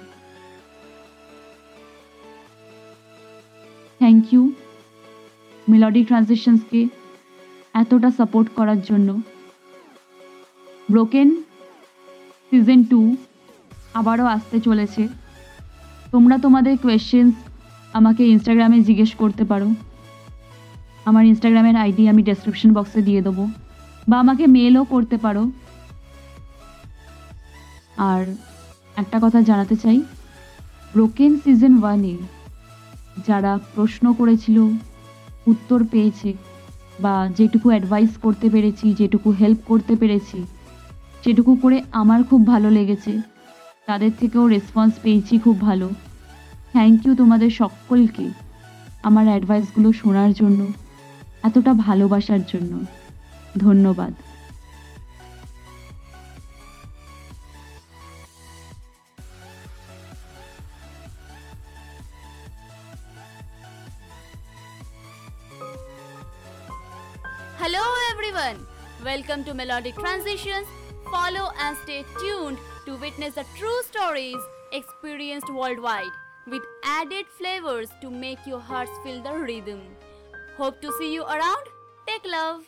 থ্যাংক 4.01 4.25
ইউ 4.33 4.43
মেলডি 5.67 6.03
ট্রানজেকশনসকে 6.09 6.81
এতটা 7.83 8.11
সাপোর্ট 8.19 8.49
করার 8.59 8.81
জন্য। 8.89 9.09
ব্রোকেন 10.93 11.29
সিজন 12.49 12.81
টু 12.91 13.01
আবারও 14.01 14.27
আসতে 14.37 14.59
চলেছে। 14.67 15.03
তোমরা 16.13 16.39
তোমাদের 16.39 16.79
কোয়েশ্চেন্স 16.79 17.35
আমাকে 17.93 18.23
ইনস্টাগ্রামে 18.25 18.81
জিজ্ঞেস 18.81 19.15
করতে 19.15 19.45
পারো। 19.45 19.69
আমার 21.05 21.25
ইনস্টাগ্রামের 21.25 21.77
আইডি 21.77 22.09
আমি 22.09 22.23
ডেসক্রিপশন 22.23 22.73
বক্সে 22.73 23.03
দিয়ে 23.03 23.23
দেবো। 23.23 23.49
বা 24.09 24.21
আমাকে 24.21 24.47
মেলও 24.47 24.85
করতে 24.85 25.17
পারো। 25.17 25.51
আর 27.97 28.23
একটা 28.97 29.19
কথা 29.23 29.41
জানাতে 29.41 29.77
চাই 29.77 30.03
ব্রোকেন 30.95 31.41
সিজন 31.45 31.83
ওয়ানে 31.83 32.17
যারা 33.27 33.59
প্রশ্ন 33.75 34.13
করেছিল, 34.13 34.59
উত্তর 35.47 35.85
পেয়েছে, 35.91 36.33
বা 37.01 37.29
যেটুকু 37.37 37.69
অ্যাডভাইস 37.69 38.17
করতে 38.23 38.51
পেরেছি, 38.51 38.95
যেটুকু 38.99 39.31
হেল্প 39.31 39.59
করতে 39.67 39.97
পেরেছি 39.97 40.39
যেটুকু 41.25 41.57
করে 41.63 41.83
আমার 41.93 42.25
খুব 42.25 42.47
ভালো 42.47 42.71
লেগেছে। 42.71 43.38
তাদের 43.89 44.13
থেকেও 44.21 44.45
রেসপন্স 44.55 44.93
পেয়েছি 45.03 45.35
খুব 45.45 45.57
ভালো 45.61 45.89
থ্যাংক 46.73 46.99
ইউ 47.07 47.13
তোমাদের 47.17 47.51
সকলকে 47.63 48.27
আমার 49.09 49.27
অ্যাডভাইসগুলো 49.29 49.89
শোনার 49.93 50.31
জন্য, 50.33 50.61
এতটা 51.43 51.73
ভালোবাসার 51.87 52.43
জন্য 52.53 52.73
ধন্যবাদ 53.67 54.13
Hello 67.63 67.85
everyone! 68.13 68.59
Welcome 69.11 69.41
to 69.47 69.53
Melodic 69.61 69.95
Transitions. 70.05 70.69
Follow 71.11 71.51
and 71.59 71.77
stay 71.79 72.05
tuned 72.21 72.59
to 72.85 72.97
witness 72.97 73.35
the 73.35 73.45
true 73.57 73.83
stories 73.83 74.37
experienced 74.73 75.53
worldwide 75.53 76.13
with 76.47 76.63
added 76.85 77.27
flavors 77.39 77.89
to 78.03 78.11
make 78.11 78.39
your 78.47 78.61
hearts 78.61 78.93
feel 79.03 79.23
the 79.23 79.33
rhythm. 79.33 79.81
Hope 80.57 80.81
to 80.83 80.93
see 80.99 81.15
you 81.15 81.23
around. 81.23 81.65
Take 82.07 82.27
love. 82.27 82.65